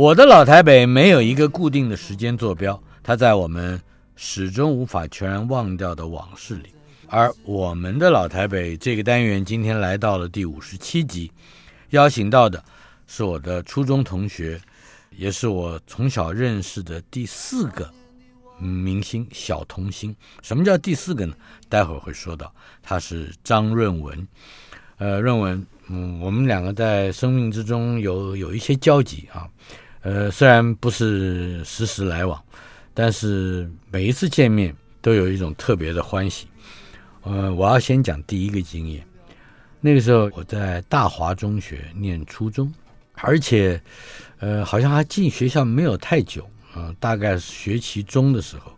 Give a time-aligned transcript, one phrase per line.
[0.00, 3.78] 我的老台北没有一个固定的时间坐标，它在我们
[4.16, 6.70] 始终无法全然忘掉的往事里。
[7.06, 11.30] 而我们的老台北这个单元今天来到了第五十七集，
[11.90, 12.64] 邀请到的
[13.06, 14.58] 是我的初中同学，
[15.18, 17.86] 也是我从小认识的第四个
[18.58, 20.16] 明星小童星。
[20.40, 21.34] 什么叫第四个呢？
[21.68, 22.50] 待会儿会说到，
[22.82, 24.26] 他是张润文。
[24.96, 29.46] 呃，润文，嗯，我们两个在生命之中有有一些交集啊。
[30.02, 32.42] 呃，虽然不是时时来往，
[32.94, 36.46] 但是每一次见面都有一种特别的欢喜。
[37.22, 39.04] 呃，我要先讲第一个经验。
[39.80, 42.72] 那个时候我在大华中学念初中，
[43.14, 43.80] 而且，
[44.38, 48.72] 呃，好像还进学校没有太久，呃，大概是学期中的时候，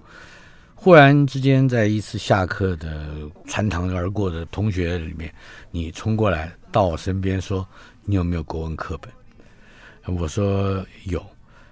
[0.75, 3.07] 忽然之间在一次下课的
[3.47, 5.33] 穿堂而过的同学里面，
[5.71, 7.67] 你冲过来到我身边说
[8.05, 9.09] ：“你有没有国文课本？”
[10.07, 11.25] 我说有，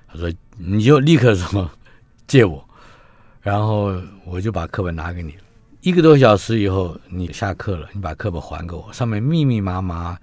[0.07, 1.69] 他说你就立刻说
[2.27, 2.65] 借我，
[3.41, 5.35] 然后我就把课本拿给你。
[5.81, 10.19] 一个多小时以后，你下课了，你把课本还给我，上面密密麻麻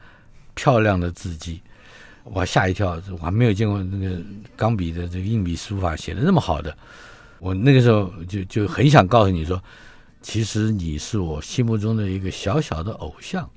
[0.54, 1.60] 漂亮的字迹，
[2.24, 4.22] 我吓一跳，我还没有见过那个
[4.56, 6.76] 钢笔的这个硬笔书法写的那么好的。
[7.40, 9.62] 我那个时候就就很想告诉你说，
[10.22, 13.50] 其实你是我心目中的一个小小的偶像。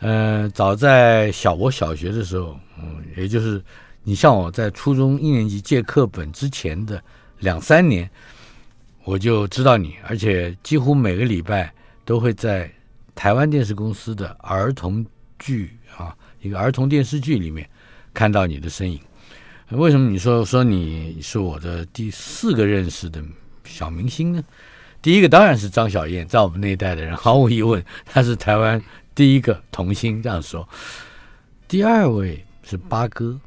[0.00, 3.62] 嗯、早在小我小学的时候，嗯，也就是
[4.02, 7.02] 你像我在初中一年级借课本之前的
[7.40, 8.08] 两三年，
[9.04, 11.70] 我就知道你，而且几乎每个礼拜
[12.04, 12.70] 都会在
[13.14, 15.04] 台湾电视公司的儿童
[15.38, 17.68] 剧啊，一个儿童电视剧里面
[18.14, 18.98] 看到你的身影。
[19.72, 23.22] 为什么你说说你是我的第四个认识的
[23.64, 24.42] 小明星呢？
[25.02, 28.82] 第一个当然是张小燕，在我们那一代的人，毫无疑问，她是台湾。
[29.20, 30.66] 第一个童星这样说，
[31.68, 33.38] 第二位是八哥，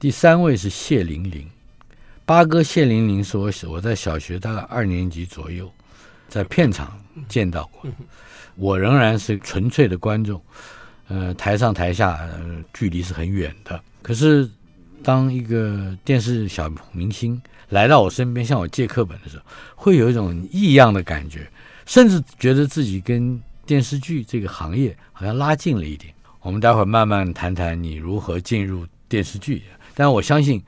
[0.00, 1.46] 第三位是谢玲玲。
[2.24, 5.70] 八哥谢玲玲是我我在小学大概二年级左右，
[6.30, 7.82] 在片场见到过。
[8.54, 10.40] 我仍然是纯粹的观众，
[11.08, 12.18] 呃，台上台下，
[12.72, 13.78] 距离是很远的。
[14.00, 14.48] 可是
[15.02, 17.38] 当一个电视小明星
[17.68, 19.44] 来到我身边向我借课本的时候，
[19.74, 21.46] 会有一种异样的感觉，
[21.84, 29.62] 甚至觉得自己跟电视剧这个行业好像拉近了一点，我们待会儿慢慢谈谈你如何进入电视剧。
[29.94, 30.62] 但我相信，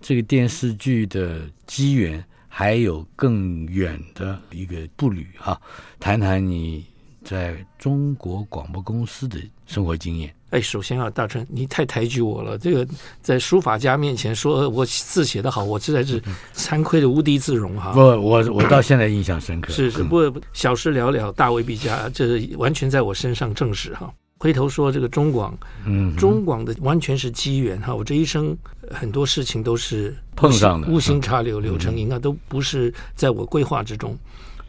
[0.00, 5.60] 这个电视剧的机缘还有更远的一个步履哈。
[6.00, 6.84] 谈谈你
[7.24, 10.34] 在中国广播公司的生活经验。
[10.50, 12.56] 哎，首先啊，大春，你太抬举我了。
[12.56, 12.86] 这个
[13.20, 16.22] 在书法家面前说我字写得好，我实在是
[16.54, 17.90] 惭愧的无地自容哈。
[17.92, 19.72] 不，我我到现在印象深刻。
[19.72, 24.12] 是是，不小事了了，大未必佳，这是完全在我身上证实哈。
[24.38, 25.56] 回头说这个中广，
[25.86, 27.92] 嗯，中广的完全是机缘哈。
[27.92, 28.56] 我这一生
[28.90, 34.16] 很多事情都是碰上的，无心插柳柳成荫啊，都不是在我规划之中。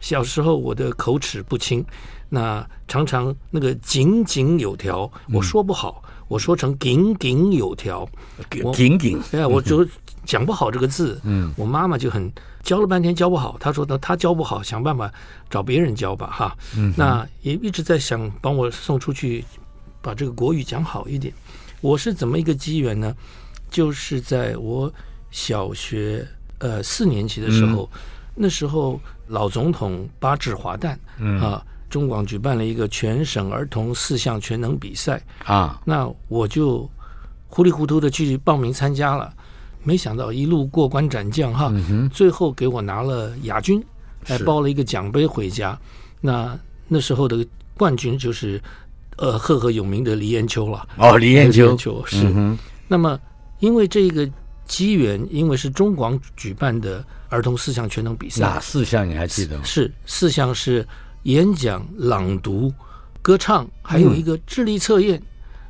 [0.00, 1.84] 小时候我的口齿不清。
[2.36, 8.06] 那常常那个井井有条，我说不好，嗯、我说成井井有条，
[8.74, 9.86] 井井，哎， 我就
[10.26, 11.18] 讲不好这个字。
[11.24, 12.30] 嗯，我妈妈就很
[12.62, 15.10] 教了半天教不好，她说呢，她教不好，想办法
[15.48, 16.54] 找别人教吧，哈。
[16.76, 19.42] 嗯，那也一直在想帮我送出去，
[20.02, 21.32] 把这个国语讲好一点。
[21.80, 23.16] 我是怎么一个机缘呢？
[23.70, 24.92] 就是在我
[25.30, 26.28] 小学
[26.58, 27.98] 呃四年级的时候，嗯、
[28.34, 31.64] 那时候老总统巴治华诞，嗯啊。
[31.88, 36.88] 中广举办了一个全省儿童四项全能比赛啊，那我就
[37.48, 39.32] 糊里糊涂的去报名参加了，
[39.84, 43.82] 没想到一路过关斩将哈，嗯、最后给我拿了亚军，
[44.24, 45.78] 还包了一个奖杯回家。
[46.20, 47.46] 那那时候的
[47.76, 48.60] 冠军就是
[49.16, 50.86] 呃赫赫有名的黎岩秋了。
[50.98, 52.22] 哦，黎岩秋，秋是。
[52.34, 53.18] 嗯、那么
[53.60, 54.28] 因为这个
[54.66, 59.62] 机缘，因为是中广举办的儿童四项全能比赛，哪四项你还记得吗？
[59.64, 60.84] 是四项是。
[61.26, 62.72] 演讲、朗读、
[63.20, 65.20] 歌唱，还有一个智力测验，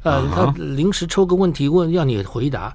[0.02, 2.74] 呃，他临时抽个问题问要你回答。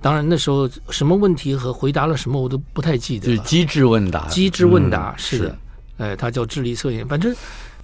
[0.00, 3.36] 当然那时候什么问题和回答了什么我都不太记得了。
[3.36, 5.54] 就是机智问答，机智问答、嗯、是的，是
[5.98, 7.06] 哎，他叫智力测验。
[7.06, 7.34] 反正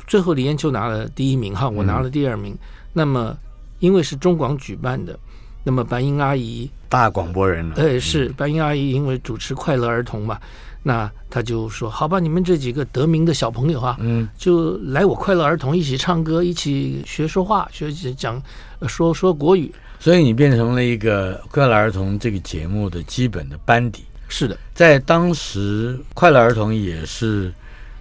[0.06, 2.54] 最后李艳秋拿了第一名哈，我拿了第二名。
[2.54, 2.58] 嗯、
[2.94, 3.36] 那么
[3.78, 5.18] 因为是中广举办的，
[5.62, 10.40] 那么白英阿姨大广播人了，哎，是白英阿姨因为主持快乐儿童嘛。
[10.82, 18.42] 那他就说：“好吧，你们这几个得名的小朋友啊，嗯，就来我快乐儿童一起唱歌，一起学说话，学讲
[18.88, 19.70] 说说国语。
[19.98, 24.04] 所以你变成了一个快乐儿童这个节目的基本的班底。
[24.28, 27.52] 是的，在当时，快乐儿童也是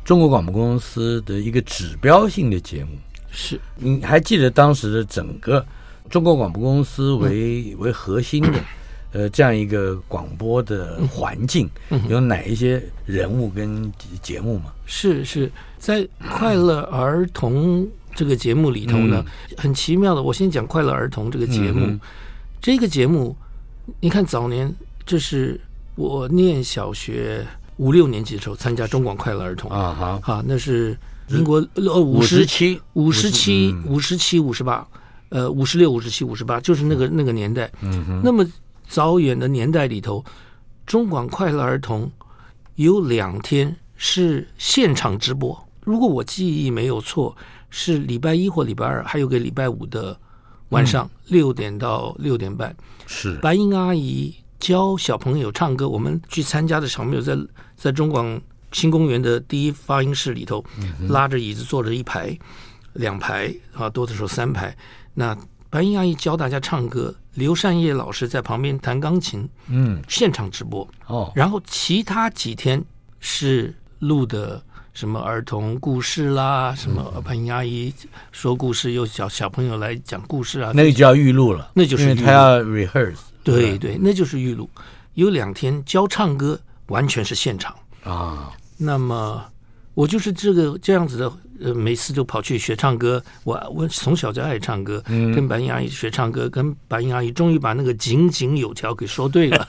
[0.05, 2.91] 中国广播公司的一个指标性的节目。
[3.29, 5.65] 是，你还记得当时的整个
[6.09, 8.53] 中国广播公司为、嗯、为核心的？”
[9.11, 11.67] 呃，这样一个广播的环境，
[12.09, 13.91] 有哪一些人物跟
[14.21, 14.65] 节目吗？
[14.85, 16.07] 是是，在
[16.37, 20.21] 快乐儿童这个节目里头呢，嗯、很奇妙的。
[20.21, 21.99] 我先讲快乐儿童这个节目，嗯、
[22.61, 23.35] 这个节目，
[23.99, 24.71] 你看早年，
[25.07, 25.59] 这是
[25.95, 27.43] 我念小学
[27.77, 30.95] 五六年级的时候参加中广快乐儿童啊，好，好，那是
[31.27, 34.87] 民国呃五十七、五十七、五十七、五十八，
[35.29, 37.67] 呃，五十六、五十七、五十八，就是那个那个年代。
[37.81, 38.45] 嗯哼，那么。
[38.89, 40.25] 早远的年代里头，
[40.87, 42.11] 中广快乐儿童
[42.73, 45.55] 有两天是现场直播。
[45.81, 47.37] 如果我记忆没有错，
[47.69, 50.19] 是礼拜一或礼拜二，还有个礼拜五的
[50.69, 52.75] 晚上六点到六点半。
[53.05, 57.37] 是白英阿姨教小朋友唱歌，我们去参加的小朋友在
[57.75, 58.41] 在中广
[58.71, 60.65] 新公园的第一发音室里头，
[61.07, 62.35] 拉着椅子坐着一排、
[62.93, 64.75] 两排啊，多的时候三排。
[65.13, 65.37] 那
[65.69, 67.13] 白英阿姨教大家唱歌。
[67.35, 71.31] 刘善业老师在旁边弹钢琴，嗯，现场直播哦。
[71.33, 72.83] 然后其他几天
[73.21, 74.61] 是录的
[74.93, 77.93] 什么儿童故事啦，什么白英阿姨
[78.33, 84.69] 说故事，又小小朋友来讲故事啊，那个就叫预录了，那就是他要 rehearse，对对，那就是预录。
[85.13, 87.73] 有两天教唱歌，完全是现场
[88.03, 88.51] 啊。
[88.75, 89.45] 那么
[89.93, 91.31] 我就是这个这样子的。
[91.61, 93.21] 呃，每次都跑去学唱歌。
[93.43, 99.67] 我我从小就爱唱歌，嗯、跟白英阿姨学唱歌，跟白英阿姨终于把那个井井有条给说对了。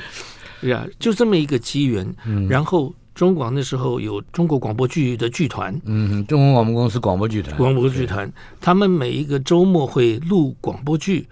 [0.60, 2.14] 是啊，就这么一个机缘。
[2.24, 8.30] 嗯、然后中广那时候有中国广播剧的剧团，嗯，中国广播公司广播剧团，广播剧团，
[8.60, 11.28] 他们每一个周末会录广播剧。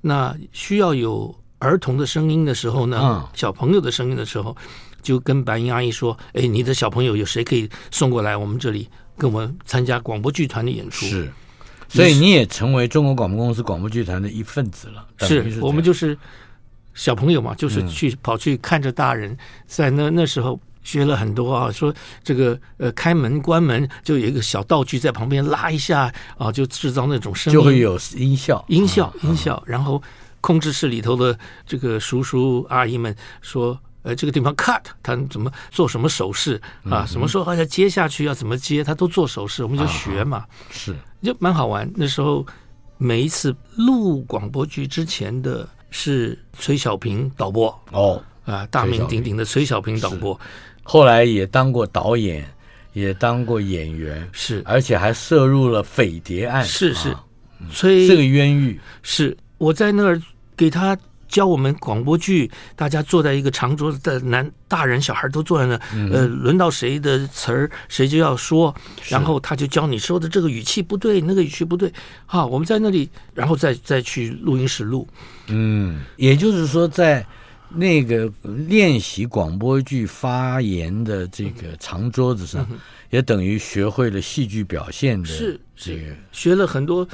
[0.00, 4.56] 那需要有儿童的声音的时候呢，嗯、小朋友的声音的时候，
[5.02, 8.88] 就跟白英阿姨说：“哎，你的小朋友有谁可以送过来我们这里？”
[9.18, 11.04] 跟我们参加广播剧团的演出。
[11.06, 11.30] 是，
[11.88, 15.06] 所以你也成为中国广播公司广播剧团的一份子了。
[15.18, 16.16] 是，是我们就是
[16.94, 19.36] 小朋友嘛，就是去、嗯、跑去看着大人，
[19.66, 30.02] 在那那时候学了很多啊，说这个呃开门关门就有一个小道具在旁边拉一下啊，就制造那种声音，就会有音效，音效，音效，然后
[30.40, 33.78] 控制室里头的这个叔叔阿姨们说。
[34.08, 36.58] 呃，这个地方 cut，他怎么做什么手势
[36.88, 37.04] 啊？
[37.04, 40.46] 什么时候好像接下去要怎么接，他都做手势，我们就学嘛。
[40.70, 41.86] 是，就蛮好玩。
[41.94, 42.46] 那时候
[42.96, 50.40] 每一次录广播剧之前的是崔小平导播哦，啊，大名鼎鼎的崔小平导播，
[50.82, 52.50] 后来也当过导演，
[52.94, 57.14] 也当过演员，是，而且还涉入了匪谍案，是是，
[57.70, 60.18] 崔这个冤狱是我在那儿
[60.56, 60.96] 给他。
[61.28, 68.74] 教我们广播剧，大家坐在一个长桌子的男大人小孩都坐在那，嗯、呃，轮到谁的词儿，谁就要说，
[69.08, 71.92] 然后他就教你说的这个语气不对，那个语气不对，
[72.26, 75.06] 好，我们在那里，然后再再去录音室录。
[75.48, 77.24] 嗯，也就是说，在
[77.68, 78.32] 那个
[78.66, 82.78] 练习广播剧发言的这个长桌子上，嗯、
[83.10, 87.06] 也等于学会了戏剧表现的是这个，学了很多。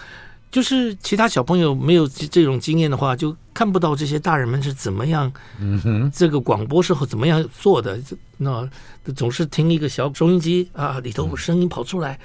[0.55, 8.01] 就是其他小朋友没有这种经验的话，就看不到这些大人们是怎么样，嗯，这个广播时候怎么样做的。
[8.37, 8.71] 那
[9.17, 12.17] 总是听一个小收音机啊，里头声音跑出来，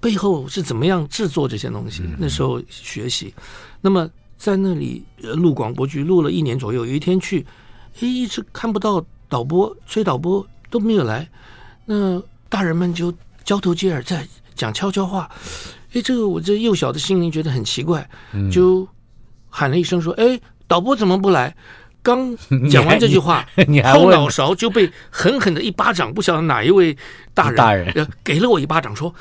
[0.00, 2.02] 背后是怎么样制作这些东西。
[2.16, 3.34] 那时候学习，
[3.82, 6.86] 那么在那里录广播剧，录了一年左右。
[6.86, 7.44] 有一天去，
[8.00, 11.28] 诶，一直看不到导播，崔导播都没有来。
[11.84, 13.12] 那大人们就
[13.44, 15.30] 交头接耳，在讲悄悄话。
[15.94, 18.08] 哎，这个我这幼小的心灵觉得很奇怪，
[18.50, 18.86] 就
[19.48, 21.54] 喊了一声说：“哎，导播怎么不来？”
[22.02, 22.36] 刚
[22.68, 23.46] 讲完这句话，
[23.94, 26.94] 后脑勺就被狠狠的一巴掌，不晓得哪一位
[27.32, 29.14] 大人，大人给了我一巴掌，说：“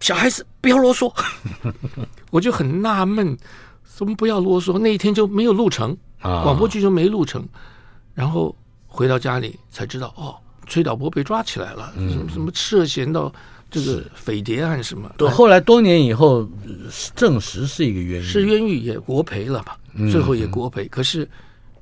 [0.00, 1.12] 小孩子不要啰嗦。
[2.30, 3.36] ”我就很纳闷，
[3.84, 4.78] 怎么不要啰嗦？
[4.78, 7.46] 那一天就没有录成，广播剧就没录成。
[8.14, 8.56] 然后
[8.86, 10.34] 回到家里才知道，哦，
[10.66, 13.30] 崔导播被抓起来了，什么什么涉嫌到。
[13.74, 15.12] 这个匪谍案什么。
[15.18, 16.48] 对，后来多年以后
[17.16, 20.86] 证实是一个冤狱，是冤狱也国赔了嘛，最后也国赔。
[20.86, 21.28] 可是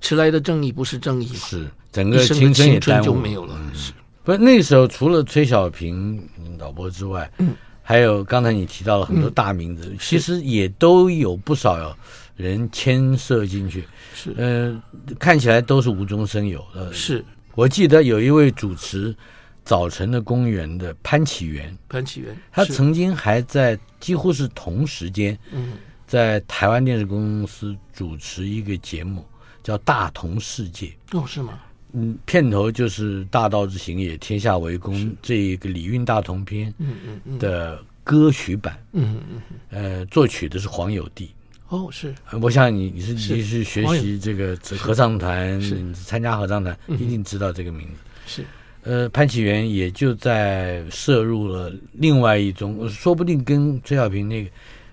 [0.01, 3.61] 迟来的正义不是正义，是整个青春就没有了。
[3.75, 3.93] 是，
[4.25, 6.19] 不是那时候除了崔小平
[6.59, 11.95] 导播之外，嗯，还有刚才你提到了很多大名字，其实也都有不少
[12.37, 13.85] 人牵涉进去。
[14.15, 14.83] 是，呃，
[15.19, 16.65] 看起来都是无中生有。
[16.75, 17.23] 呃，是。
[17.55, 19.13] 我记得有一位主持
[19.65, 25.75] 《早晨的公园》的潘启源，潘启源，他曾经还在几乎是同时间，嗯，
[26.07, 29.25] 在台湾电视公司主持一个节目，
[29.63, 30.87] 叫《大同世界》。
[31.21, 31.59] 哦，是吗？
[31.95, 37.39] 嗯，片头就是“大道之行也，天下为公”这一个《礼运大同篇》嗯嗯嗯。
[37.39, 39.41] 的歌曲版，嗯嗯
[39.71, 41.31] 嗯，呃，作曲的是黄友弟。
[41.69, 47.95] 哦，是，我想你你是你是学习这个合唱团，你参加合唱团，一定知道这个名字。
[48.27, 48.45] 是，
[48.83, 54.51] 呃，潘启源也就在摄入了另外一种，说不定跟崔小平那个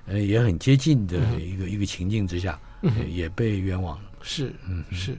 [0.08, 2.60] 呃也很接近的一个一个情境之下，
[3.10, 4.04] 也被冤枉了。
[4.22, 5.16] 是，嗯，是，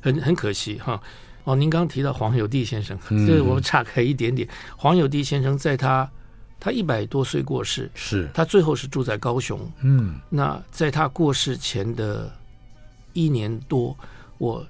[0.00, 1.00] 很很可惜哈。
[1.44, 4.48] 哦，您刚刚提到黄有弟先生，这我们岔开一点点。
[4.76, 6.10] 黄有弟先生在他。
[6.60, 9.60] 他一百多岁过世，是他最后是住在高雄。
[9.80, 12.28] 嗯，那在他过世前的
[13.12, 13.96] 一年多，
[14.38, 14.66] 我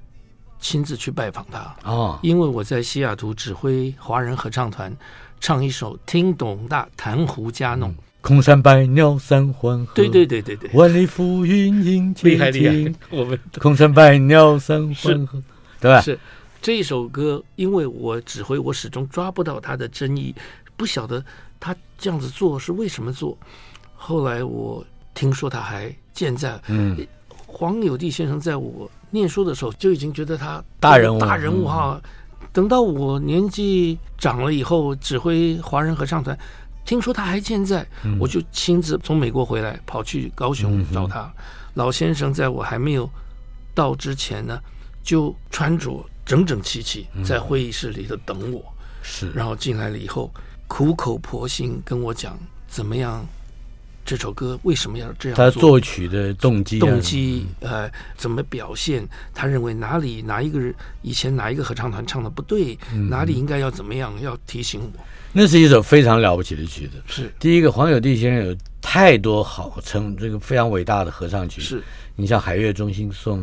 [0.61, 1.75] 亲自去拜访他。
[1.85, 4.95] 哦，因为我在西雅图指挥华人合唱团，
[5.41, 7.91] 唱一首《听董大弹胡笳弄》。
[8.21, 12.29] 空山百鸟三环合，对对对对对，万里浮云映阶梯。
[12.31, 15.41] 厉害厉害，我们空山百鸟三环合，
[15.81, 16.01] 对吧？
[16.01, 16.19] 是
[16.61, 20.35] 这一首歌，因为我指挥，我始终抓不到他的真意，
[20.77, 21.25] 不晓得。
[21.61, 23.39] 他这样子做是为什么做？
[23.95, 24.85] 后来我
[25.15, 26.61] 听说他还健在。
[26.67, 27.07] 嗯，
[27.49, 32.01] 黄有弟先生在我念书的时候就已经觉得他大人物，大人物哈。
[32.53, 36.39] 等到我年纪长了以后，指挥华人合唱团，
[36.85, 37.85] 听说他还健在，
[38.21, 41.29] 我就亲自从美国回来，跑去高雄找他。
[41.75, 43.11] 老先生在我还没有
[43.75, 44.61] 到之前呢，
[45.03, 48.63] 就穿着整整齐齐在会议室里头等我。
[49.03, 50.31] 是，然后进来了以后。
[50.71, 53.27] 苦口婆心跟我讲怎么样，
[54.09, 55.45] 这首歌为什么要这样做？
[55.45, 59.07] 他作曲的动机，动机呃，怎么表现？
[59.35, 64.19] 他认为哪里哪一个人以前哪一个合唱团唱的不对，嗯、哪里应该要怎么样？
[64.23, 65.05] 要提醒我。
[65.31, 67.03] 那是一首非常了不起的曲子。
[67.07, 71.61] 是第一个，黄友弟先生有太多好称这个非常伟大的合唱曲。
[71.61, 71.83] 是
[72.17, 73.41] 你像《海月中心颂》。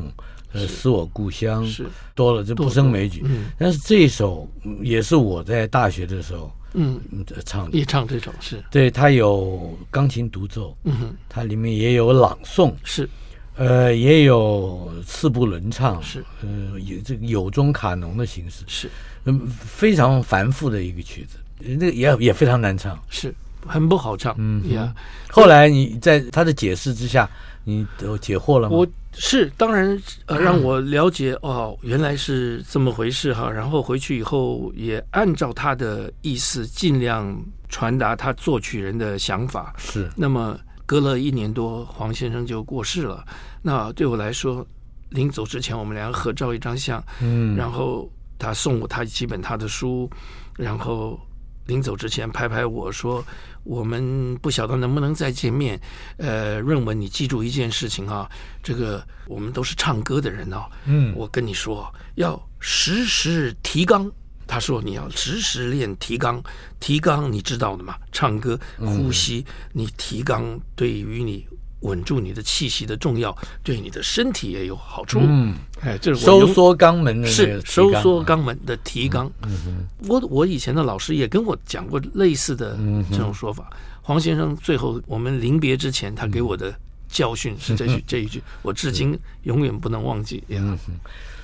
[0.55, 3.21] 呃，思我故乡是多了，这不胜枚举。
[3.25, 4.49] 嗯，但是这一首
[4.81, 6.99] 也是我在大学的时候，嗯，
[7.45, 8.63] 唱的，也唱这首是。
[8.71, 13.09] 对，它有钢琴独奏，嗯哼，它里面也有朗诵，是，
[13.57, 18.89] 呃，也有四部轮唱，是，呃，有这个有中卡农的形式，是，
[19.25, 23.33] 嗯，非常繁复的一个曲子，那个也也非常难唱，是
[23.65, 24.93] 很不好唱，嗯呀。
[25.29, 27.29] 后来你在他的解释之下，
[27.65, 28.77] 你都解惑了吗？
[28.77, 28.87] 我。
[29.17, 33.49] 是，当然，呃，让我了解哦，原来是这么回事哈。
[33.49, 37.35] 然后回去以后，也按照他的意思，尽量
[37.69, 39.73] 传达他作曲人的想法。
[39.77, 40.09] 是。
[40.15, 43.25] 那么隔了一年多，黄先生就过世了。
[43.61, 44.65] 那对我来说，
[45.09, 47.03] 临走之前，我们两个合照一张相。
[47.21, 47.55] 嗯。
[47.55, 50.09] 然后他送我他几本他的书，
[50.57, 51.19] 然后
[51.65, 53.25] 临走之前拍拍我说。
[53.65, 55.81] 我们不晓得能不能再见面，
[56.17, 58.29] 呃，润文，你记住一件事情啊，
[58.61, 64.07] 这个我们都是唱歌的人啊，嗯，我跟你说，要时时提纲。
[64.45, 66.39] 他说你要时时练提纲，
[66.79, 67.95] 提纲你知道的嘛？
[68.11, 69.43] 唱歌呼吸，
[69.73, 71.47] 你提纲对于你。
[71.85, 75.19] 稳住你的气息的重要，对你的身体也有好处。
[75.21, 79.29] 嗯，哎，这是收缩肛门的是收缩肛门的提肛。
[79.43, 82.77] 嗯哼，我我以前的老师也跟我讲过类似的
[83.09, 83.69] 这种说法。
[84.01, 86.73] 黄先生最后我们临别之前，他给我的
[87.07, 90.43] 教训是这句这一句，我至今永远不能忘记。
[90.49, 90.93] 嗯哼，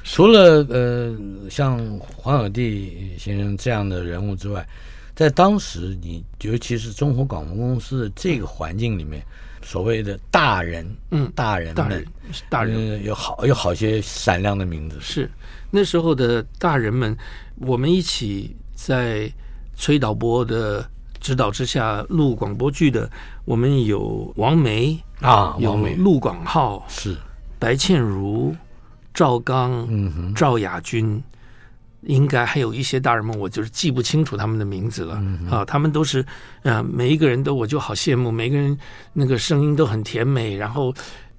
[0.04, 1.16] 除了呃
[1.50, 1.80] 像
[2.16, 4.68] 黄小弟先生这样的人物之外，
[5.16, 9.24] 在当时你尤其是中国广播公司的这个环境里面。
[9.62, 12.06] 所谓的大人，嗯，大人们，大人，
[12.50, 14.98] 大人有好有好些闪亮的名字。
[15.02, 15.30] 是
[15.70, 17.16] 那时候的大人们，
[17.58, 19.32] 我们一起在
[19.76, 20.86] 崔导播的
[21.20, 23.10] 指导之下录广播剧的。
[23.46, 27.18] 我们有王梅啊，有陆广浩，是
[27.58, 28.56] 白倩茹、
[29.14, 31.22] 赵刚、赵雅君。
[32.04, 35.64] 应该还有一些大人们，我就是记不清楚他们的名字了、嗯、啊。
[35.66, 36.26] 他们都是，
[36.64, 38.78] 啊，每一个人都我就好羡慕，每个人
[39.14, 40.94] 那个声音都很甜美，然后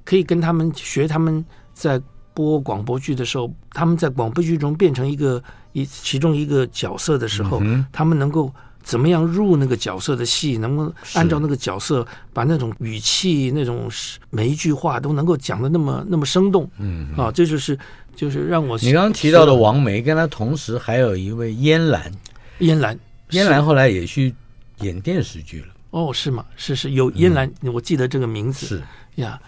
[0.04, 1.08] 可以跟他们学。
[1.08, 2.00] 他们在
[2.32, 5.42] 播广播剧的时候，他们在广播剧中变成一个
[5.72, 8.52] 一其中一个角色的时候，嗯、他们能够
[8.82, 13.88] 怎么样入那个角色的戏，能不能按照那个角色把那种语气、那种
[14.30, 16.68] 每一句话都能够讲的那么那么生动？
[16.78, 17.78] 嗯啊，这就是
[18.14, 22.12] 就是让我你刚刚提到的王梅，跟她同时还有一位燕兰，
[22.58, 22.98] 燕兰，
[23.30, 24.34] 燕兰后来也去
[24.80, 25.68] 演电视剧了。
[25.90, 26.44] 哦，是吗？
[26.56, 28.82] 是是有燕兰，嗯、我记得这个名字是
[29.16, 29.40] 呀。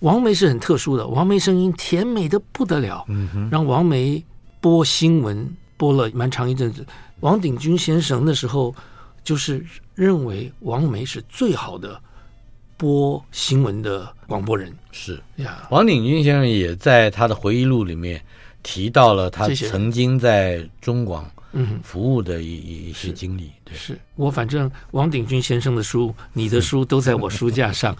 [0.00, 4.24] 王梅是很特殊的，王梅声音甜美的不得了，嗯哼，让王梅
[4.58, 5.46] 播新闻
[5.80, 6.86] 播了蛮长一阵子。
[7.20, 8.74] 王鼎钧先生那时候
[9.24, 11.98] 就是认为王梅是最好的
[12.76, 15.66] 播新闻的广播人，是呀。
[15.70, 18.22] 王鼎钧先生也在他的回忆录里面
[18.62, 21.24] 提到了他曾经在中广。
[21.52, 27.96] 嗯，服务的一一些经历，对，是我反正王鼎钧先生的书，你的书都在我书架上。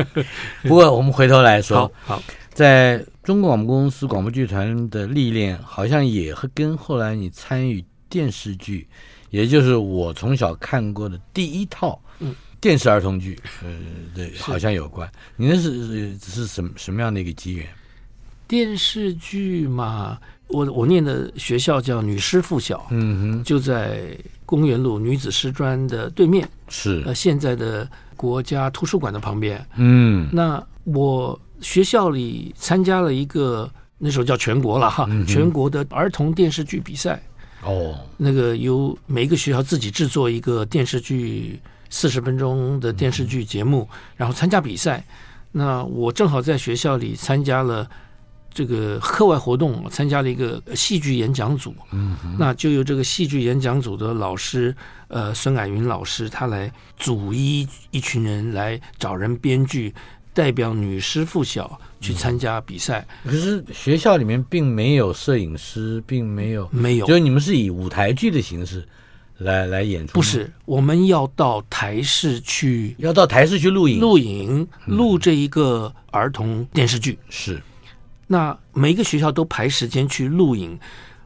[0.64, 2.22] 不过我们回头来说，好，好，
[2.52, 8.88] 在中国广播公司广播剧团的历练，好像也和跟后来你参与电视剧，
[9.30, 13.68] 也就是我从小看过的第一套嗯电视儿童剧，呃，
[14.16, 15.08] 对，好像有关。
[15.36, 17.64] 你那是是是什么什么样的一个机缘？
[18.48, 20.18] 电视剧嘛。
[20.48, 37.22] 我我念的学校叫女师附小，嗯哼，就在公园路女子师专的对面，是呃现在的国家图书馆的旁边，嗯，那我学校里参加了一个那时候叫全国了哈，嗯、全国的儿童电视剧比赛，
[37.62, 45.04] 哦，那个由每一个学校自己制作一个电视剧四十分钟的电视剧节目，嗯、然后参加比赛，
[45.52, 47.88] 那我正好在学校里参加了。
[48.52, 54.74] 这个课外活动参加了一个戏剧演讲组，嗯，那就由这个戏剧演讲组的老师，
[55.06, 59.94] 呃，孙海云老师，他来组一一群人来找人编剧，
[60.32, 63.06] 代表女师附小去参加比赛。
[63.24, 68.86] 可是学校里面并没有摄影师，并没有没有，就是你们是以舞台剧的形式
[69.38, 70.14] 来来演出。
[70.14, 77.60] 不是，我们要到台视去，要到台视去录影，录影录这一个儿童电视剧是。
[78.26, 80.78] 那每一个学校都排时间去录影，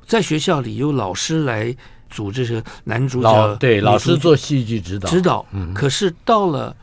[0.06, 1.76] 在学校里有老师来
[2.08, 5.44] 组织是男主角，对，老师做戏剧指导，指导。
[5.52, 6.74] 嗯，可是到了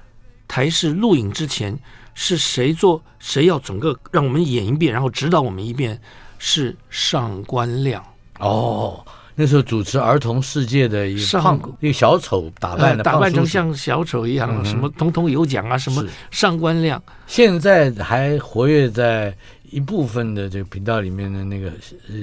[0.47, 1.75] 台视录影之前，
[2.13, 3.01] 是谁做？
[3.19, 5.99] 谁要整个让我们演一遍，然后指导我们一遍？
[6.39, 8.03] 是上官亮。
[8.39, 19.35] 哦，那时候主持儿童世界的一个胖一个小丑打扮的，打扮成像小丑一样，什么通通有奖啊，什么上官亮，现在还活跃在。
[19.71, 21.71] 一部分的这个频道里面的那个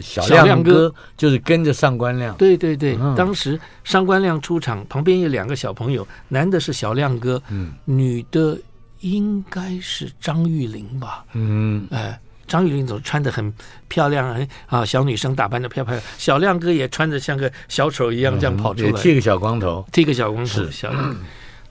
[0.02, 2.36] 小亮哥，就是跟着上官亮。
[2.36, 8.54] 对对对，当时上官亮出场，旁边有两个小朋友，男的是小亮哥，嗯，女的
[9.00, 13.52] 应该是张玉玲吧，嗯，哎，张玉玲总穿的很
[13.88, 21.16] 漂亮啊，小女生打扮的漂漂亮，小亮哥也穿着像个小丑一样这样跑出来，剃个小光头，剃个小光头，小亮。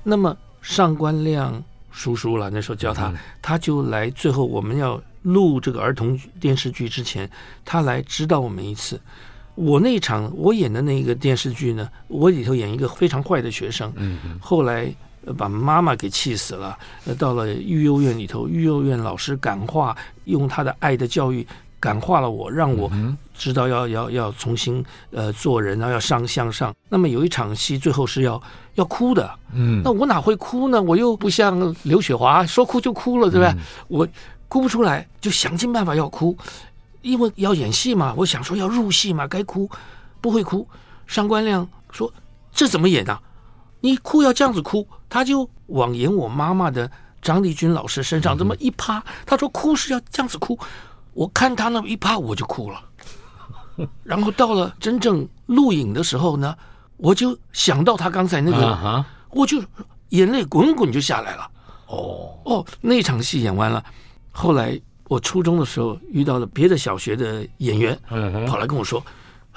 [0.03, 5.01] 那么上官亮叔叔了，那时候叫他，他就来，最后我们要。
[5.23, 7.29] 录这个儿童电视剧之前，
[7.65, 8.97] 他来指导我们一次。
[9.55, 14.89] 我那场我演的那个电视剧呢，我里头演一个非常坏的学生，嗯嗯，后来
[15.35, 16.77] 把妈妈给气死了。
[17.17, 21.45] 到了育幼院里头，育幼院老师感化，用他的爱的教育
[21.79, 22.91] 感化了我，让我
[23.35, 26.73] 知道要要要重新呃做人，然后要上向上。
[26.89, 28.41] 那么有一场戏，最后是要
[28.75, 30.81] 要哭的，嗯，那我哪会哭呢？
[30.81, 33.55] 我又不像刘雪华，说哭就哭了，对吧？
[33.87, 34.07] 我。
[34.49, 36.33] 哭不出来，就想尽办法要哭，
[37.01, 38.13] 因为要演戏嘛。
[38.15, 39.69] 我想说要入戏嘛，该哭，
[40.21, 40.65] 不会哭。
[41.05, 42.09] 上官亮说
[42.55, 43.19] ：“这怎么演啊？
[43.79, 46.89] 你哭要这样子哭。”他就往演我妈妈的
[47.21, 50.57] 张丽君老师身上这么一趴，他说：“哭是要这样子哭。”
[51.13, 52.81] 我看他那么一趴，我就哭了。
[54.03, 56.55] 然后到了真正录影的时候呢，
[56.97, 59.63] 我就想到他刚才那个，我就
[60.09, 61.49] 眼泪滚滚就下来了。
[61.87, 63.83] 哦哦，那场戏演完了。
[64.31, 67.97] 后来我初中的时候遇到了别的小学的演员，
[68.45, 69.01] 跑来跟我说：“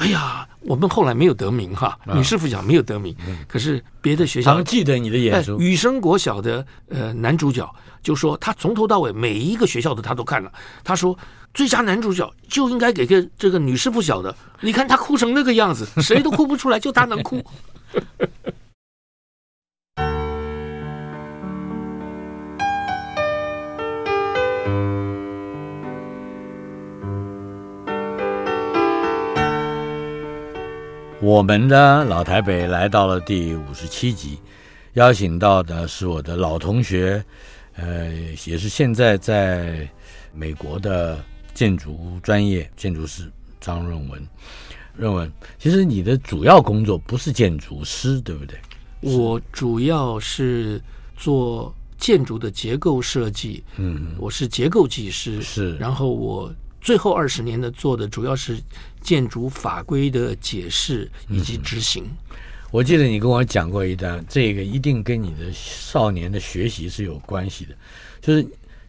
[0.01, 3.15] 哎呀，我们后来没有得名哈，女师傅奖没有得名。
[3.47, 5.61] 可是别的学校常记得你的演出。
[5.61, 7.71] 雨声国小的呃男主角
[8.03, 10.51] 就说他从头到尾每一个学校的他都看了，
[10.83, 11.17] 他说
[11.53, 14.35] 最佳男主角就应该给个这个女师傅小的。
[14.61, 17.45] 你看他哭成那个样子，谁都哭不出来，就他能哭。”
[31.31, 34.37] 我们的老台北来到了第五十七集，
[34.95, 37.25] 邀请到的是我的老同学，
[37.77, 38.12] 呃，
[38.47, 39.88] 也是现在在
[40.35, 44.29] 美国的建筑专业建筑师张润文。
[44.97, 48.59] 润文其实你的主要工作不是建筑师，对不对？
[49.01, 50.83] 我主要是
[51.16, 55.77] 做建筑的结构设计，嗯，我是结构技师，是。
[55.77, 58.59] 然后我最后二十年的做的主要是
[59.01, 62.05] 建筑法规的解释以及执行。
[62.05, 62.37] 嗯，
[62.71, 67.75] 我记得你跟我讲过一段，这个一定跟你的少年的学习是有关系的，
[68.21, 68.47] 就是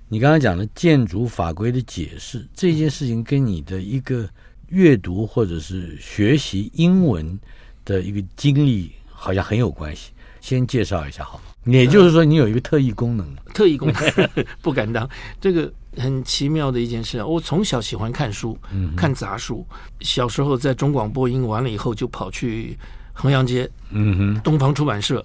[0.08, 4.30] 你刚刚讲的建筑法规的解释这件事情，跟你的一个
[4.70, 7.40] 阅读或者是学习英文
[7.86, 8.92] 的一个经历。
[9.24, 11.40] 好像很有关系，先介绍一下好。
[11.66, 13.24] 也就是说，你有一个特异功能。
[13.46, 14.30] 呃、特异功能
[14.64, 15.08] 不敢当，
[15.40, 17.26] 这个很奇妙的一件事啊！
[17.26, 19.66] 我从小喜欢看书，嗯、看杂书。
[20.00, 22.78] 小时候在中广播音完了以后，就跑去
[23.14, 25.24] 衡阳街，嗯哼，东方出版社，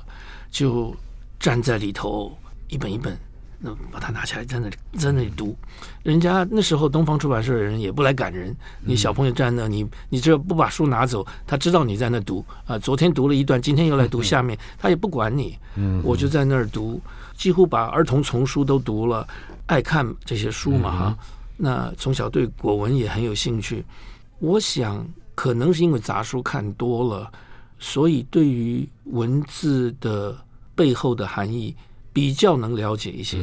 [0.51, 0.95] 就
[1.39, 2.37] 站在里头
[2.69, 3.17] 一本一本。
[3.59, 5.57] 那把它拿起来，在那里在那里读，
[6.03, 8.55] 人家那时候东方出版社的人也不来赶人。
[8.83, 12.79] 你小朋友站那，你你这不把书拿走，他知道你在那读啊。
[12.79, 15.59] 昨天读了一段，今天又来读下面，他也不管你。
[16.03, 17.01] 我就在那儿读，
[17.37, 19.29] 几乎把儿童丛书都读了，
[19.67, 21.19] 爱看这些书嘛哈。
[21.57, 23.85] 那从小对国文也很有兴趣，
[24.41, 27.31] 我想可能是因为杂书看多了，
[27.79, 30.37] 所以对于文字的
[30.75, 31.73] 背后的含义。
[32.17, 33.39] 比较能了解一些，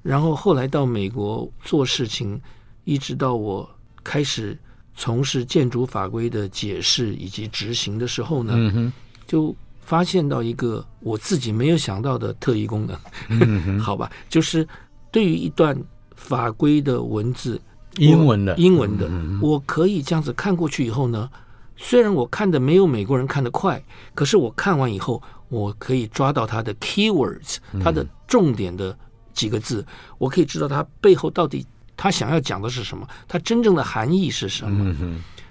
[0.00, 2.40] 然后后来到美国做事情，
[2.84, 3.68] 一直到我
[4.04, 4.56] 开始
[4.94, 8.92] 从事建筑法规的解释以及执行的时候呢，
[9.26, 9.52] 就
[9.84, 14.66] 发现到一个我自己没有想到的特异功能， 好吧，就是
[15.10, 15.76] 对于一段
[16.16, 17.60] 法规的文字，
[17.98, 21.30] 英文的，英文的，我可以这样子看过去以后呢，
[21.76, 23.82] 虽然我看的没有美国人看得快，
[24.14, 25.22] 可是我看完以后。
[25.50, 28.96] 我可以抓到它的 keywords，它的重点的
[29.32, 29.86] 几个字，嗯、
[30.18, 31.64] 我可以知道它背后到底
[31.96, 34.96] 他想要讲的是什么，它真正的含义是什么。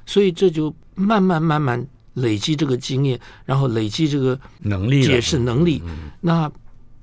[0.06, 6.52] 所以这就慢慢慢慢累积这个经验，然后累积这个能力，解释能力，嗯、那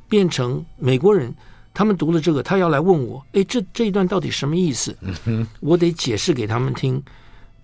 [0.09, 1.35] 变成美国人，
[1.73, 4.97] 他们读了这个，他要来问我，哎，这这一段到底什么意思？
[5.25, 7.03] 嗯、我得解释给他们听。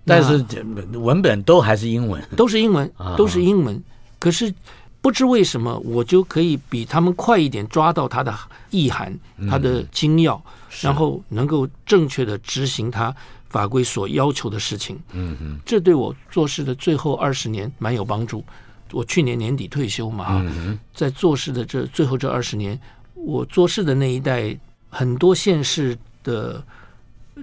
[0.04, 0.44] 但是
[0.98, 3.82] 文本都还是英文，都是英文，都是英文，啊、
[4.18, 4.52] 可是。
[5.00, 8.34] 不知为什么，我就可以比他们快一点抓到它的
[8.70, 9.16] 意涵、
[9.48, 13.14] 它的精要，嗯、然后能够正确的执行它
[13.48, 14.98] 法规所要求的事情。
[15.12, 18.44] 嗯嗯，这对我做事的最后二十年蛮有帮助。
[18.92, 22.78] 我去年年底退休嘛，嗯、哼在做事的这最后这二十年，
[23.14, 24.56] 我做事的那一代
[24.88, 26.64] 很多县市的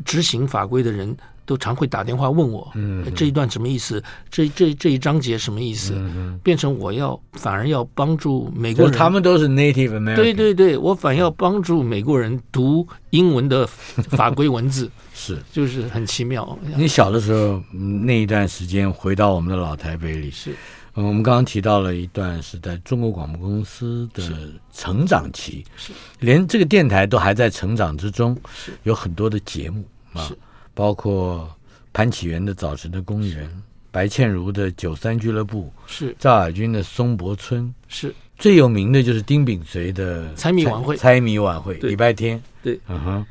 [0.03, 1.15] 执行法规的人。
[1.45, 4.01] 都常会打电话问我，嗯，这一段什么意思？
[4.29, 5.93] 这这这一章节什么意思？
[5.95, 10.15] 嗯、变成我要反而要帮助美国人，他们都是 Native American。
[10.15, 16.57] 对对对，我反要帮助美国人读英文的法规文字， 是就是很奇妙。
[16.77, 20.51] 你小的时候那一段时间回到我们的老台北里，是，
[20.95, 24.23] 嗯，我们刚刚提到了一段是在中国广播公司的
[24.71, 30.23] 成长期，是，连这个电台都还在成长之中，是有很多的节目啊。
[30.25, 30.37] 是
[30.73, 31.49] 包括
[31.91, 33.45] 潘启源的《早晨的公园》，
[33.91, 40.97] 白倩如的《九三俱乐部》，是赵雅君的《松柏村》，是最有名的就是丁炳随的猜谜晚会。
[40.97, 42.41] 猜谜晚会，礼拜天。
[42.63, 43.25] 对，嗯哼，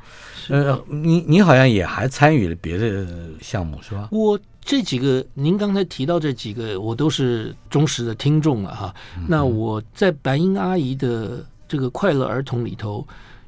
[0.49, 3.07] 呃，你你好像也还参与了别的
[3.41, 4.09] 项目，是吧？
[4.13, 8.95] 我这几个，您刚才提到这几个，我都是忠实的听众了哈。
[9.17, 13.05] 嗯、那我在白英阿姨的这个快乐儿童里头，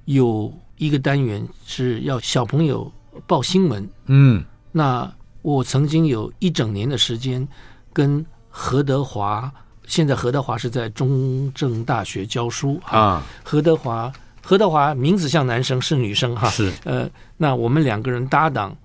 [0.06, 2.90] 有一个单元是要小朋友。
[3.26, 5.10] 报新闻，嗯，那
[5.42, 7.46] 我曾经有一整年的时间
[7.92, 9.52] 跟何德华，
[9.86, 13.22] 现在何德华是在中正大学教书啊。
[13.42, 16.48] 何德华，何德华名字像男生，是女生哈。
[16.50, 18.76] 是，呃，那我们两个人搭档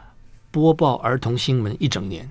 [0.51, 2.29] 播报儿童新闻一整年，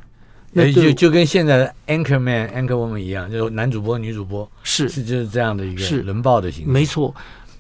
[0.53, 6.71] 那就就跟现在的 anchor man、anchor woman 一样，就男主播、女主播，是是就是这样的一个轮报的形式。
[6.71, 7.15] 没错，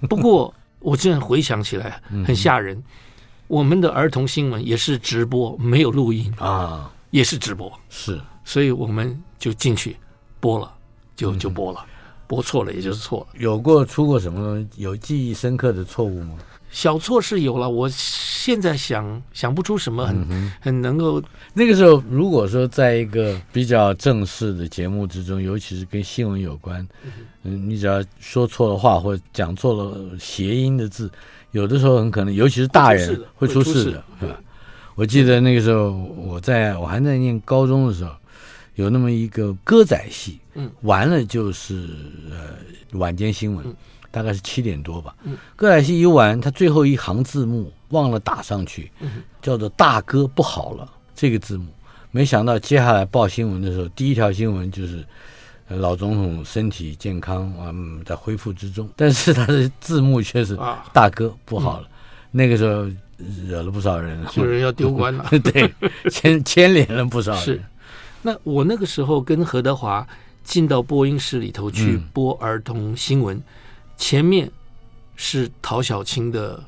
[0.08, 2.76] 不过我现在回想起来很吓人。
[2.76, 2.84] 嗯
[3.48, 9.96] 我们的儿童新闻也是直播，没有录音啊，也是直播，是，所以我们就进去
[10.38, 10.70] 播了，
[11.16, 11.84] 就就播了，
[12.26, 13.40] 播错了也就是错了。
[13.40, 16.34] 有过出过什么有记忆深刻的错误吗？
[16.70, 21.22] 小错是有了，我现在想想不出什么很、嗯、很能够。
[21.54, 26.86] 那个时候，如果说在一个比较正式的节目之中，尤其是跟新闻有关，
[27.44, 31.10] 嗯，你只要说错了话或者讲错了谐音的字。
[31.52, 34.38] 有的时候很可能，尤其是大人会出事的，是吧？
[34.94, 38.10] 我记得那个时候，我在我还在念高中的时候，
[38.74, 41.88] 有那么一个歌仔戏，嗯，完了就是
[42.30, 43.64] 呃晚间新闻，
[44.10, 45.14] 大概是七点多吧。
[45.56, 48.90] 歌仔戏一完，他最后一行字幕忘了打上去，
[49.40, 51.66] 叫做“大哥不好了”这个字幕，
[52.10, 55.04] 没想到接下来报新闻的时候，第一条新闻就是
[55.68, 58.88] 老总统身体健康嗯，在恢复之中。
[58.96, 60.56] 但是他的字幕却是
[60.92, 61.94] “大哥不好了”，啊嗯、
[62.30, 62.86] 那个时候
[63.46, 65.72] 惹了不少人，有人要丢官了， 对，
[66.10, 67.42] 牵牵连了不少人。
[67.42, 67.62] 是，
[68.22, 70.06] 那我那个时候跟何德华
[70.42, 73.42] 进到播音室里头去播儿童新闻，嗯、
[73.96, 74.50] 前面
[75.16, 76.62] 是陶小青的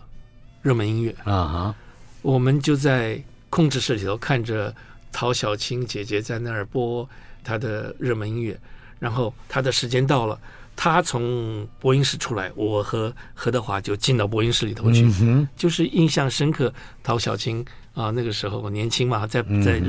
[0.63, 1.75] 热门音乐啊哈，
[2.23, 4.75] 我们就在控制室里头看着。
[5.13, 7.07] 陶小青姐姐在那儿播
[7.43, 8.57] 她的热门音乐，
[9.01, 10.39] 然后他的时间到了，
[10.77, 16.73] 他从播音室出来，我和何德华就进到播音室里头去，嗯、就是印象深刻。
[17.03, 19.83] 陶小青啊，那个时候年轻嘛，在在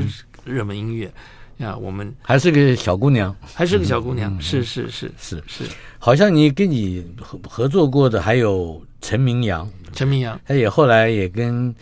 [0.43, 1.13] 热门音乐
[1.60, 5.43] 啊，我们还是个小姑娘，还是个小姑娘，是是是是。
[5.45, 5.65] 是，
[6.00, 11.76] 好像你跟你合合作过的还有陈明阳，陈明阳，他也后来也跟。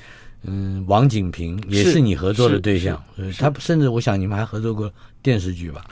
[0.44, 3.04] 嗯，王景平也是你合作的对象，
[3.38, 4.90] 他甚至我想你们还合作过
[5.22, 5.84] 电视剧吧？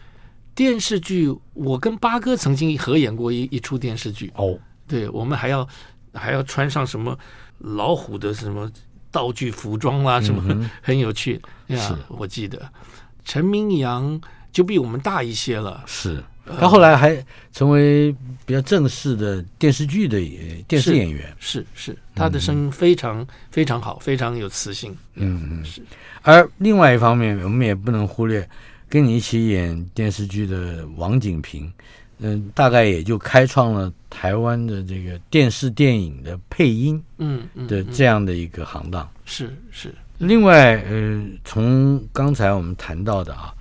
[0.58, 4.58] 电视剧，我跟八哥曾经合演过一一出电视剧哦。
[4.88, 5.68] 对，我们还要
[6.16, 7.16] 还要穿上什么
[7.60, 8.68] 老虎的什么
[9.12, 11.78] 道具服装啦，什么、嗯、很有趣呀。
[11.78, 12.68] 是我记得
[13.24, 14.20] 陈明阳
[14.52, 16.24] 就比我们大一些了，是。
[16.60, 18.12] 他后来还成为
[18.44, 20.20] 比较正式的电视剧的
[20.68, 24.96] 电视演员，是是，是，他的声音非常、嗯、非常好，非常有磁性。
[25.14, 25.84] 嗯嗯，是。
[26.24, 28.50] 而另外一方面，我们也不能忽略
[28.90, 31.72] 跟你一起演电视剧的王景平，
[32.20, 39.08] 嗯，大概也就开创了台湾的这个电视电影的配音，嗯的这样的一个行当。
[39.26, 39.94] 是是。
[40.18, 43.54] 另外，呃，从刚才我们谈到的啊。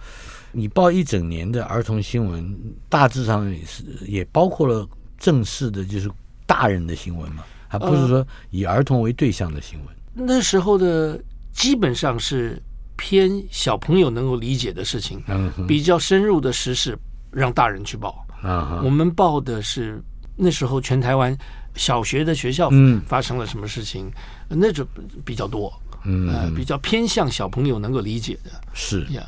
[0.53, 2.59] 你报一整年的儿童新闻，
[2.89, 6.11] 大致上也是也包括了正式的，就是
[6.47, 9.89] 大人的新闻嘛，还不是说以儿童为对象的新闻。
[10.15, 11.21] 呃，那时候的
[11.53, 12.59] 基本上是
[12.97, 16.99] 偏小朋友能够理解的事情，嗯，比较深入的时事
[17.31, 18.27] 让大人去报。
[18.43, 20.03] 啊，我们报的是
[20.37, 21.37] 那时候全台湾
[21.75, 22.71] 小学的学校
[23.07, 24.11] 发生了什么事情，
[24.49, 24.87] 嗯，那种
[25.25, 25.73] 比较多，
[26.05, 28.51] 嗯，呃，比较偏向小朋友能够理解的。
[28.73, 29.05] 是。
[29.11, 29.27] 呀。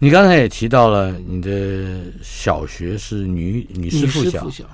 [0.00, 4.64] 你刚才也提到了你的小学是女女师附小，小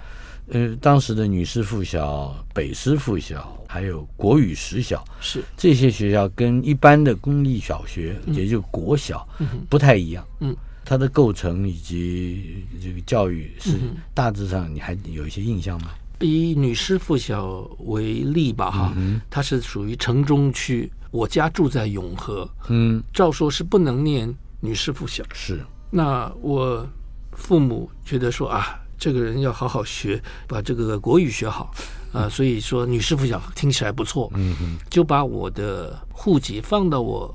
[0.48, 5.42] 呃，当时的女师附小、北师附小，还有国语实小，是。
[5.56, 9.26] 这些学校跟一般的公立小学，嗯、也就国小，
[9.68, 10.26] 不太一样。
[10.40, 10.54] 嗯，
[10.84, 13.78] 它的构成以及这个教育是
[14.12, 15.90] 大致上，你还有一些印象吗？
[16.20, 24.32] 以女师附小为例吧，哈、嗯，它是属于城中区，我家住在永和，嗯，照说是不能念。
[24.60, 26.86] 女师附小是，那我
[27.32, 31.70] 父母觉得说啊，这个人要好好学，把这个国语学好
[32.10, 37.34] 啊，所以说女师附小听起来不错，嗯哼，就把我的户籍放到我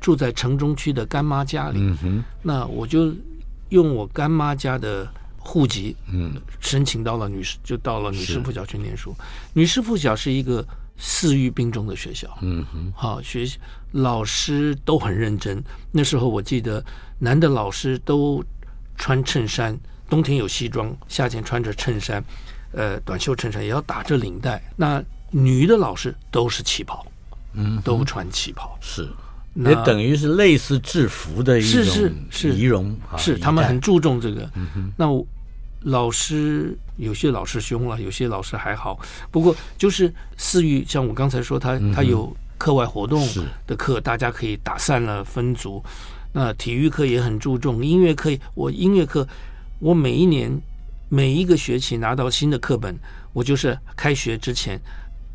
[0.00, 3.14] 住在城中区的干妈家里，嗯哼，那我就
[3.68, 9.14] 用我干妈家的户籍，嗯，申请到了女师，就到了女师附小去念书。
[9.52, 10.66] 女师附小是一个。
[10.96, 13.58] 四育并重的学校，嗯哼，好，学习
[13.90, 15.60] 老师都很认真。
[15.90, 16.80] 那时候我记得，
[17.18, 18.40] 男的老师都
[18.96, 19.76] 穿衬衫，
[20.14, 22.24] 冬天有西装，夏天穿着衬衫，
[22.70, 24.62] 呃，短袖衬衫也要打着领带。
[24.76, 27.04] 那女的老师都是旗袍，
[27.54, 29.08] 嗯，都穿旗袍，是，
[29.52, 34.48] 那也等于是类似制服的一种仪容，是是是仪容，是他们很注重这个。
[34.54, 35.26] 嗯哼，那我。
[35.86, 38.98] 老师有些老师凶了，有些老师还好。
[39.30, 43.22] 不过就是私域，像我刚才说他，他他有课外活动
[43.66, 45.84] 的课，大家可以打散了分组。
[46.32, 49.28] 那体育课也很注重，音乐课我音乐课，
[49.78, 50.60] 我每一年
[51.08, 52.96] 每一个学期拿到新的课本，
[53.32, 54.80] 我就是开学之前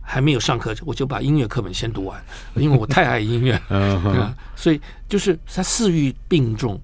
[0.01, 2.23] 还没有上课，我就把音乐课本先读完，
[2.55, 6.79] 因为我太爱音乐， 嗯，所以就是他四域并重。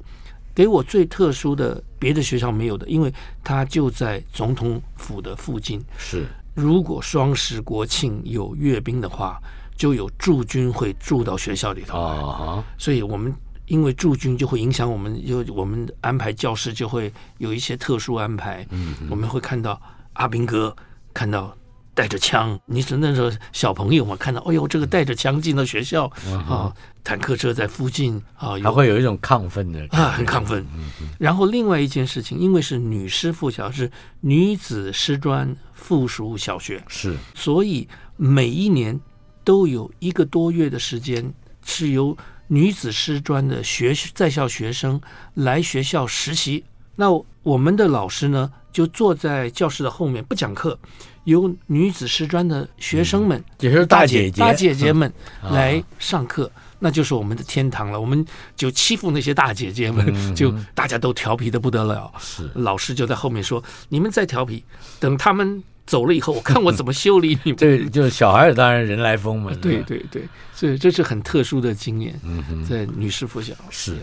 [0.53, 3.13] 给我最特殊的，别的学校没有的，因为
[3.43, 5.83] 他就在总统府的附近。
[5.97, 9.37] 是，如果双十国庆有阅兵的话，
[9.75, 11.99] 就有驻军会驻到学校里头。
[11.99, 13.35] 啊，所以我们
[13.67, 18.65] 因为驻军就会影响我们，就我们安排教室就会有一些特殊安排。
[18.69, 19.81] 嗯，我们会看到
[20.13, 20.75] 阿兵哥，
[21.13, 21.55] 看到。
[21.97, 24.17] 带着枪，你是那时候小朋友嘛？
[24.17, 26.11] 看到，哎呦，这个带着枪进了学校、
[26.45, 26.69] 啊！
[27.05, 30.61] 坦克车在附近啊，还会有一种亢奋的啊，很亢奋。
[30.75, 38.99] 嗯、然后另外一件事情，因为是女师附小，是女子师专附属小学，是，所以每一年
[39.45, 44.99] 都有一个多月的时间是由女子师专的学在校学生
[45.33, 46.63] 来学校实习。
[46.95, 47.07] 那
[47.43, 50.77] 我们的老师呢，就坐在教室的后面不讲课。
[51.25, 56.51] 由女子师专的学生们，也是大姐姐、大姐姐们来上课。
[56.77, 57.99] 那就是我们的天堂了。
[57.99, 58.23] 我们
[58.55, 62.11] 就欺负那些大姐姐们，嗯、就大家都调皮的不得了。
[62.19, 64.63] 是老师就在后面说：“你们再调皮，
[64.99, 69.51] 等他们走了以后，我看我怎么修理你们。”对，就是小孩当然人来疯嘛。
[69.61, 72.19] 对 对对，所以这是很特殊的经验。
[72.23, 73.97] 嗯哼，在女师附小是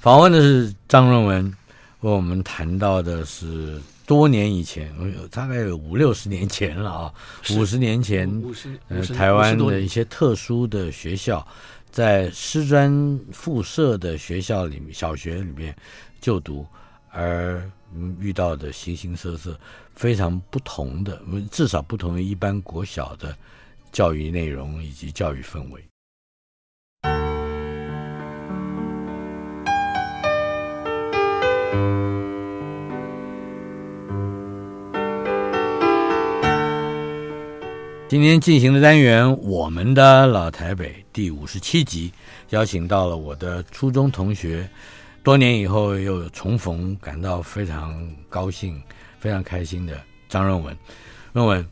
[0.00, 1.44] 访问的是张润文，
[2.00, 3.80] 为我们谈到的是。
[4.04, 4.92] 多年以前，
[5.30, 7.14] 大概有五六十年前了啊，
[7.54, 8.28] 五十年前，
[8.88, 11.46] 呃，台湾的一些特殊的学校，
[11.90, 15.74] 在师专附设的学校里面，小学里面
[16.20, 16.66] 就读，
[17.10, 17.62] 而
[18.20, 19.58] 遇到的形形色色
[19.94, 23.36] 非常不同的，至少不同于一般国小的
[23.90, 25.82] 教育内容以及教育氛围。
[38.08, 42.12] 今天进行的单元《我们的老台北》第五十七集，
[42.50, 44.68] 邀请到了我的初中同学，
[45.22, 48.82] 多年以后又重逢，感到非常高兴、
[49.20, 50.76] 非常开心的张润文。
[51.32, 51.66] 润文，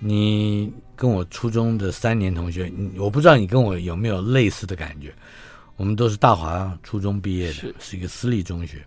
[0.00, 5.14] 你跟我初中的三年同学，我不知道你跟我有没有类似的感觉。
[5.76, 8.84] 我们都是大华初中毕业的，是，是一个私立中学。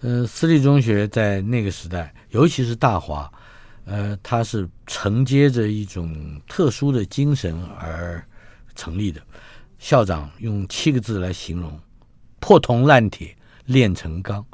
[0.00, 3.30] 嗯、呃，私立中学在那个时代，尤其是大华。
[3.84, 8.26] 呃，它是承接着一种特殊的精神而
[8.74, 9.20] 成立的。
[9.78, 11.78] 校长用七个字来形容：
[12.40, 14.44] 破铜烂铁炼成钢。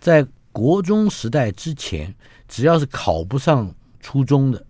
[0.00, 2.14] 在国中时代之前，
[2.48, 4.64] 只要是考不上初中的，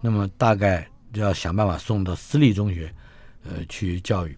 [0.00, 2.92] 那么大概就要想办法送到私立中学，
[3.44, 4.36] 呃，去教育。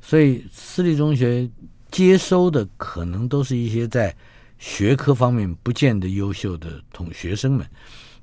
[0.00, 1.48] 所以私立中学
[1.90, 4.14] 接收的可能都是一些在
[4.58, 7.66] 学科方面不见得优秀的同学生们。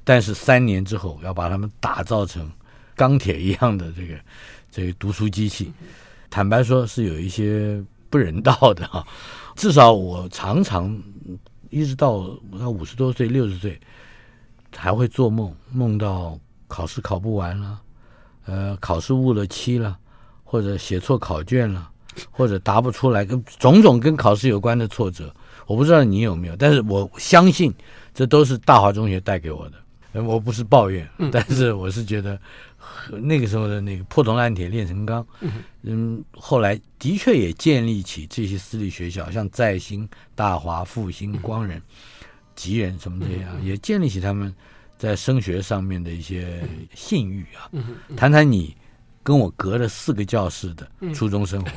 [0.03, 2.51] 但是三年之后要把他们打造成
[2.95, 4.19] 钢铁一样的这个
[4.71, 5.71] 这个读书机器，
[6.29, 9.05] 坦白说是有一些不人道的啊。
[9.61, 10.99] 至少我常常
[11.69, 12.27] 一直到
[12.59, 13.79] 到五十多岁、六十岁
[14.75, 16.35] 还会做梦，梦到
[16.67, 17.79] 考试考不完了，
[18.47, 19.95] 呃，考试误了期了，
[20.43, 21.87] 或者写错考卷了，
[22.31, 25.31] 或者答不出来，跟种种跟考试有关的挫折。
[25.67, 27.71] 我不知道你有没有，但是我相信
[28.15, 29.73] 这都是大华中学带给我的。
[30.23, 32.37] 我不是抱怨，但是我是觉得，
[33.19, 35.25] 那个时候的那个破铜烂铁炼成钢，
[35.81, 41.81] 嗯，后来的确也建立起这些私立学校，像在兴、大华、复兴、光仁、
[42.55, 44.53] 吉仁什么这些啊，也建立起他们
[44.97, 47.69] 在升学上面的一些信誉啊。
[48.15, 48.75] 谈谈你
[49.23, 51.71] 跟我隔了四个教室的初中生活。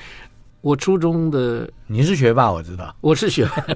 [0.60, 3.66] 我初中的 你是学霸，我知道，我是学霸。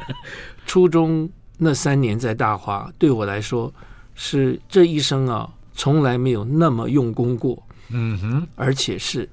[0.66, 3.73] 初中那三年在大华，对我来说。
[4.21, 7.57] 是这一生啊，从来没有那么用功过。
[7.91, 9.27] 嗯哼，而且是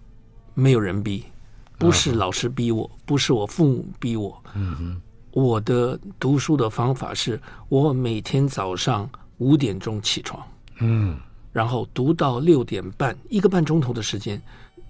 [0.53, 1.23] 没有人逼，
[1.79, 4.41] 不是老师逼我，不是我父母逼我。
[4.53, 10.41] 嗯哼，我的读书的方法是我每天早上五点钟起床，
[10.79, 11.17] 嗯，
[11.51, 14.39] 然后读到六点半，一个半钟头的时间，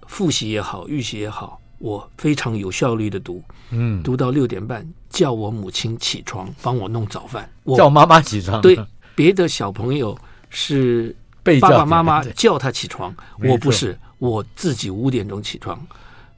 [0.06, 3.42] 复习也好，预习也好，我非常有效率的读。
[3.70, 8.60] 嗯，读到六点半，叫我母亲起床帮我弄早饭，我叫妈妈起床。
[8.60, 8.78] 对。
[9.16, 10.14] 别的小朋友
[10.50, 11.16] 是
[11.60, 15.78] 爸爸妈妈叫他起床，我不是，我自己五点钟起床，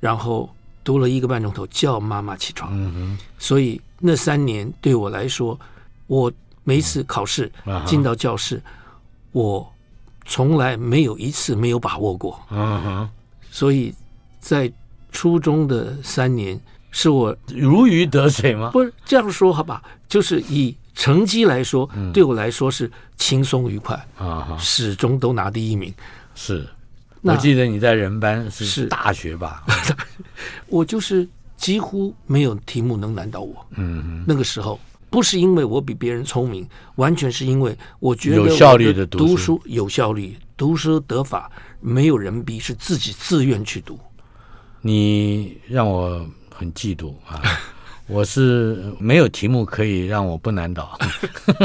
[0.00, 0.48] 然后
[0.84, 3.18] 读了一个半钟头，叫妈妈起床。
[3.38, 5.58] 所以那三年对我来说，
[6.06, 6.30] 我
[6.64, 7.50] 每一次考试
[7.86, 8.62] 进到教室，
[9.32, 9.66] 我
[10.24, 12.40] 从来没有一次没有把握过。
[12.50, 13.10] 嗯哼
[13.50, 13.94] 所以
[14.40, 14.70] 在
[15.10, 18.70] 初中的三年，是我如鱼得水吗？
[18.72, 20.76] 不是这样说，好吧，就是以。
[20.98, 25.94] 成绩来说，对我来说是轻松愉快啊，嗯、始终都拿第一名。
[26.34, 26.68] 是，
[27.22, 29.64] 我记得你在人班是大学吧？
[30.66, 33.64] 我就是几乎没有题目能难倒我。
[33.76, 41.48] 嗯，那个时候不是因为我比别人聪明，完全是因为我觉得我有效率的读书有效率，读书得法，
[41.80, 43.96] 没有人逼，是自己自愿去读。
[44.80, 47.40] 你让我很嫉妒啊。
[48.08, 50.98] 我是没有题目可以让我不难倒，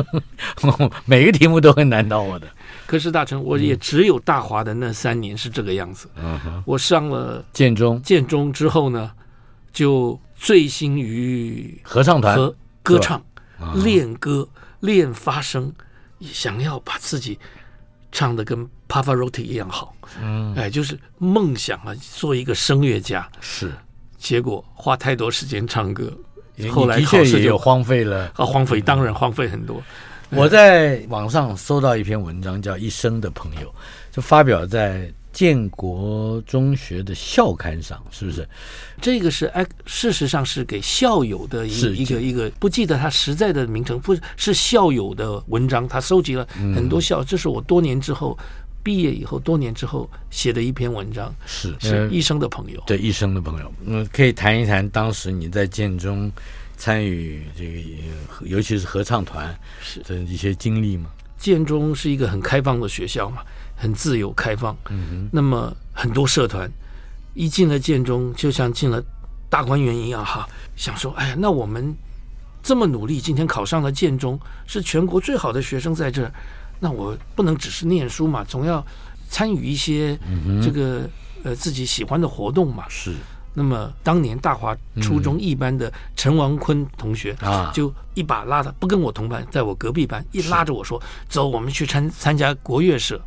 [1.06, 2.48] 每个题目都会难倒我的。
[2.86, 6.10] 可是大成，我也只有大华的那三年是这个样子。
[6.18, 9.10] 嗯哼，我上了建中，建中之后呢，
[9.72, 13.24] 就醉心于合唱团和歌唱，
[13.84, 14.48] 练歌
[14.82, 15.74] 练发声，
[16.20, 17.40] 想要把自己
[18.12, 19.96] 唱的跟 Pavarotti 一样好。
[20.22, 23.28] 嗯，哎，就是梦想啊，做一个声乐家。
[23.40, 23.72] 是，
[24.18, 26.12] 结果花太多时间唱歌。
[26.72, 29.82] 后来的确也有荒废了，啊，荒废当然荒废很多。
[30.30, 33.68] 我在网上搜到一篇文章，叫《一生的朋友》，
[34.16, 38.48] 就发表在建国中学的校刊上，是不是？
[39.02, 48.38] 这个是哎，事实上是给校友的一个一个一个，不记得他实在的名称，不是校友的文章，他收集了很多校，这是我多年之后
[48.84, 56.32] 毕业以后，多年之后写的一篇文章，是是医生的朋友，对医生的朋友，嗯，可以谈一谈当时你在建中
[56.78, 60.02] 参与这个，尤其是合唱团是。
[60.02, 61.10] 的一些经历吗？
[61.38, 63.42] 建中是一个很开放的学校嘛。
[63.76, 66.72] 很自由开放，嗯哼，那么很多社团
[67.34, 69.04] 一进了建中，就像进了
[69.50, 71.94] 大观园一样哈，想说，哎呀，那我们
[72.62, 76.32] 这么努力，今天考上了建中，是全国最好的学生在这儿，
[76.80, 78.86] 那我不能只是念书嘛，总要
[79.30, 80.18] 参与一些
[80.64, 81.10] 这个
[81.44, 82.86] 呃自己喜欢的活动嘛。
[82.90, 83.14] 是。
[83.56, 91.00] 那么当年大华初中一班的陈王坤同学啊，就一把拉他，不跟我同班，在我隔壁班，一拉着我说
[91.30, 93.22] ：“走，我们去参参加国乐社。”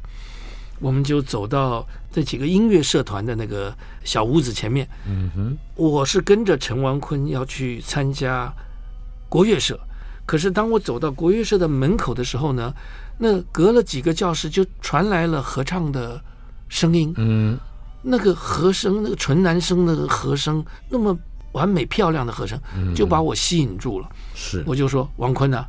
[0.79, 3.75] 我们就走到这几个音乐社团的那个
[4.05, 4.87] 小屋子前面。
[5.07, 8.53] 嗯哼，我是跟着陈王坤要去参加
[9.29, 9.79] 国乐社，
[10.27, 12.75] 可是当我走到国乐社的门口的时候呢，
[13.19, 16.21] 那隔了几个教室就传来了合唱的
[16.69, 17.13] 声音。
[17.17, 17.59] 嗯，
[18.03, 21.17] 那个和声，那个纯男生那个和声，那么
[21.53, 22.61] 完美漂亮的和声，
[22.95, 24.09] 就把我吸引住了。
[24.35, 25.67] 是，我就说王坤啊。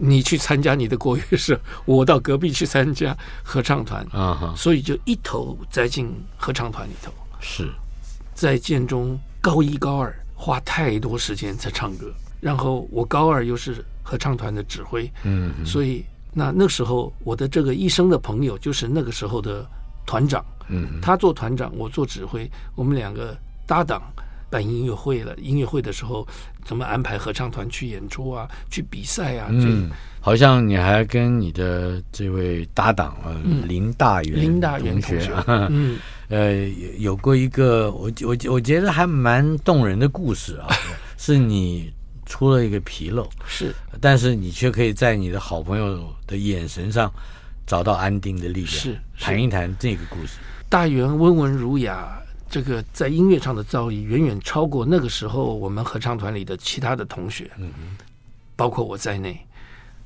[0.00, 4.56] 你去参加你的国乐社，我到隔壁去参加合唱团啊，uh.
[4.56, 7.12] 所以就一头栽进合唱团里头。
[7.40, 7.68] 是，
[8.32, 15.68] 在建中高一高二花太多时间在唱歌，然后我高二又是合唱团的指挥，嗯、uh，huh.
[15.68, 16.04] 所以
[16.38, 19.66] 那那时候我的这个医生的朋友就是那个时候的
[20.06, 21.02] 团长，嗯、uh，huh.
[21.02, 23.36] 他做团长，我做指挥，我们两个
[23.66, 24.00] 搭档。
[24.50, 26.26] 办音乐会了，音乐会的时候
[26.64, 28.48] 怎么安排合唱团去演出啊？
[28.70, 29.48] 去比赛啊？
[29.50, 29.90] 嗯，
[30.22, 33.36] 好像你还跟你的这位搭档啊，
[33.66, 35.30] 林大元林大元同学，
[35.68, 35.98] 嗯，
[36.32, 36.66] 呃，
[36.98, 40.68] 有过一个我我我觉得还蛮动人的故事啊，
[41.18, 41.92] 是你
[42.28, 47.12] 出了一个纰漏，是，但是你却可以在你的好朋友的眼神上
[47.66, 48.66] 找到安定的力量。
[48.66, 50.38] 是，谈一谈这个故事。
[50.68, 52.14] 大元温文儒雅。
[52.50, 58.04] 这个在音乐上的造诣远远超过那个时候我们合唱团里的其他的同学，嗯哼，
[58.56, 59.38] 包括我在内。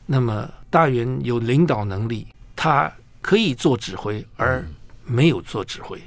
[0.07, 4.67] 那么大元有领导能力，他可以做指挥，而
[5.05, 6.03] 没有做指挥。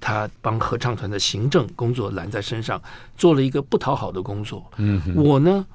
[0.00, 2.80] 他帮合唱团的行政工作揽在身上，
[3.16, 4.64] 做了一个不讨好的工作。
[4.76, 5.66] 嗯哼，我呢，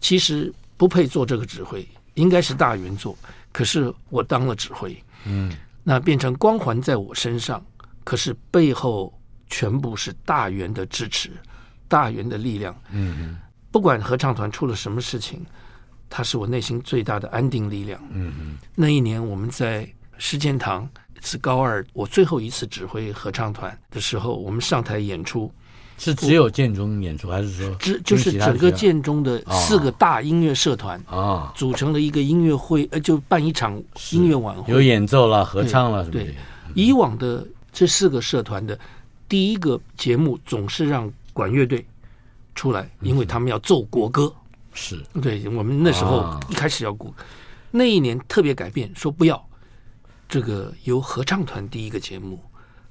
[0.00, 3.16] 其实不配做这个指挥，应该是大元做。
[3.52, 5.52] 可是我当了指挥，嗯，
[5.82, 7.64] 那变成光环在我身上，
[8.04, 9.12] 可是背后。
[9.50, 11.30] 全部是大元的支持，
[11.86, 12.74] 大元的力量。
[12.90, 13.38] 嗯嗯，
[13.70, 15.44] 不管合唱团出了什么事情，
[16.08, 18.02] 他是我内心最大的安定力量。
[18.10, 19.86] 嗯嗯，那一年我们在
[20.18, 20.88] 实践堂
[21.24, 25.50] 是高二，我最后一次指挥合唱团的时候，我们上台演出，
[25.98, 36.34] 是只有建中演出，还是说只就是整个建中的四个大音乐社团啊，组成了一个音乐会，呃，就办一场音乐晚会，有演奏了、合唱了，对，对，
[36.74, 38.78] 以往的这四个社团的。
[39.26, 41.84] 第一个节目总是让管乐队
[42.54, 44.32] 出来，因为他们要奏国歌。
[44.74, 45.02] 是。
[45.22, 47.12] 对，我们那时候一开始要鼓，
[47.70, 49.42] 那一年特别改变，说不要
[50.34, 52.42] 这个由合唱团第一个节目。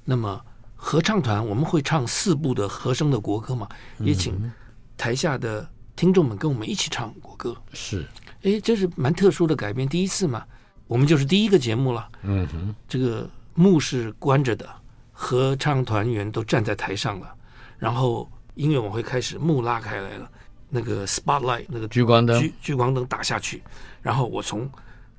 [0.05, 0.41] 那么
[0.77, 3.67] 合唱团我们会唱四部的和声的国歌嘛？
[3.99, 4.49] 也请
[4.95, 7.53] 台下的听众们跟我们一起唱国歌。
[7.73, 8.07] 是，
[8.43, 10.45] 哎，这是蛮特殊的改变，第一次嘛，
[10.87, 12.09] 我们就是第一个节目了。
[12.21, 14.65] 嗯哼，这个幕是关着的。
[15.11, 17.35] 合唱团员都站在台上了，
[17.77, 20.31] 然后音乐晚会开始，幕拉开来了，
[20.69, 23.61] 那个 spotlight 那个聚光灯聚聚光灯打下去，
[24.01, 24.69] 然后我从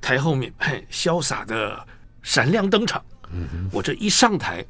[0.00, 1.86] 台后面嘿潇洒的
[2.24, 3.00] 闪亮登场，
[3.70, 4.64] 我这一上台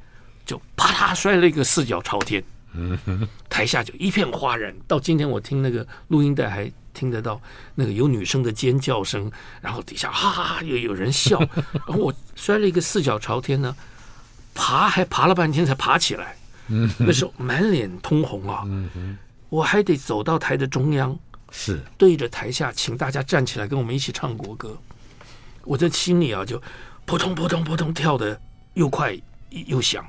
[0.44, 2.44] 就啪啦摔了一个四脚朝天，
[3.48, 4.74] 台下就一片哗然。
[4.86, 7.40] 到今天我听那个录音带还听得到
[7.74, 9.32] 那个有女生的尖叫声，
[9.62, 11.38] 然后底下哈哈哈又有人笑，
[11.86, 13.74] 然后我摔了一个四脚朝天呢。
[14.56, 16.36] 爬还爬了半天才爬起来，
[16.98, 18.64] 那时候满脸通红啊，
[19.48, 21.18] 我还得走到台的中央，
[21.50, 24.78] 是对着台下请大家站起来跟我们一起唱国歌。
[25.64, 26.62] 我在心里啊就
[27.06, 28.40] 扑通扑通扑通跳的
[28.74, 29.16] 又快
[29.66, 30.04] 又响。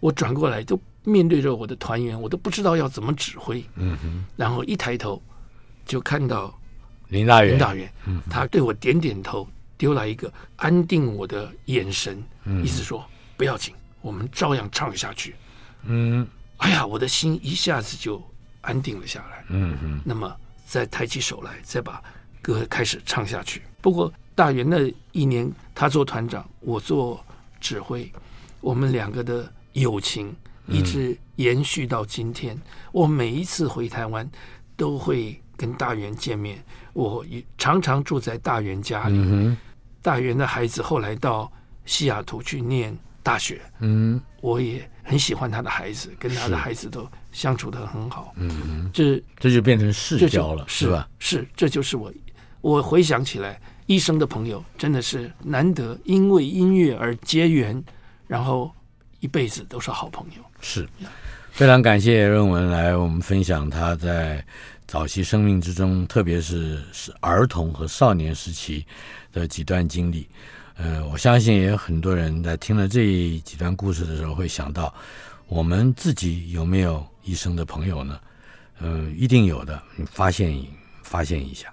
[0.00, 3.64] 我转过来都面对着我的团员，我都不知道要怎么指挥。
[3.74, 5.20] 嗯哼，然后一抬头
[5.84, 6.56] 就看到
[7.08, 13.04] 林大元，林大元，嗯、他对我点点头，丢来一个安定我的眼神，嗯、意思说。
[13.36, 15.36] 不要紧，我们照样唱下去。
[15.84, 16.26] 嗯，
[16.56, 18.20] 哎呀，我的心一下子就
[18.62, 19.44] 安定了下来。
[19.48, 22.02] 嗯哼，那么再抬起手来，再把
[22.42, 23.62] 歌开始唱下去。
[23.80, 25.48] 不过大元那一年，
[25.78, 27.24] 他做团长，我做
[27.60, 28.10] 指挥，
[28.60, 30.34] 我们两个的友情
[30.66, 32.52] 一直延续到今天。
[32.56, 34.28] 嗯、我每一次回台湾，
[34.76, 36.60] 都会跟大元见面。
[36.94, 37.24] 我
[37.56, 39.16] 常常住在大元家里。
[39.16, 39.56] 嗯、
[40.02, 41.48] 大元的孩子后来到
[41.84, 43.60] 西雅图去念大学。
[43.78, 48.32] 嗯，我也很喜欢他的孩子，跟他的孩子都相处的很好。
[48.34, 51.08] 嗯，这这就变成世交了，是吧？
[51.20, 52.12] 是，这就是我。
[52.60, 57.82] 我回想起来，一生的朋友真的是难得，因为音乐而结缘，
[58.26, 58.70] 然后
[59.20, 60.42] 一辈子都是好朋友。
[60.60, 60.86] 是，
[61.52, 64.44] 非常感谢任文来我们分享他在
[64.86, 68.84] 早期生命之中，特别是是儿童和少年时期
[69.32, 70.28] 的几段经历。
[70.76, 74.92] 呃，我相信也有很多人在听了这几段故事的时候，会想到
[75.46, 78.20] 我们自己有没有一生的朋友呢？
[78.80, 80.54] 嗯、一定有的，你发现
[81.02, 81.72] 发现一下。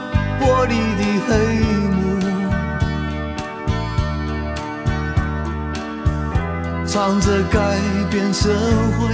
[0.41, 1.29] 玻璃的黑
[1.91, 1.95] 幕，
[6.83, 7.77] 藏着改
[8.09, 8.49] 变社
[8.97, 9.13] 会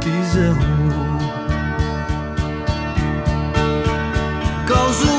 [0.00, 0.92] 的任务，
[4.66, 5.15] 告诉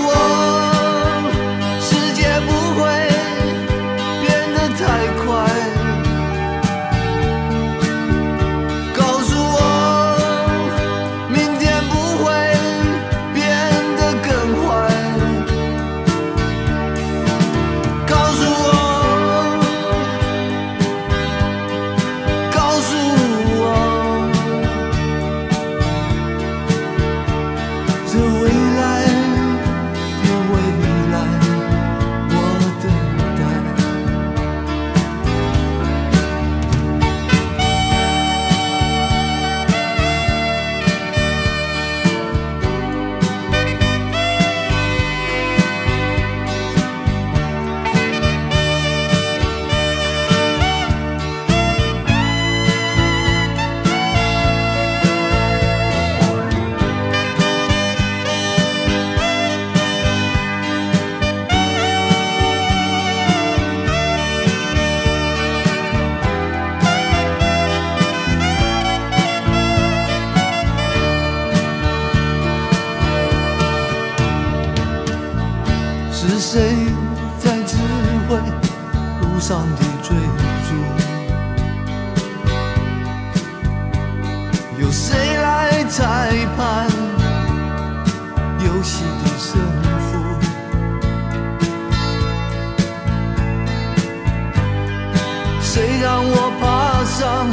[96.18, 97.48] 让我爬上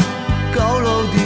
[0.55, 1.24] 高楼顶。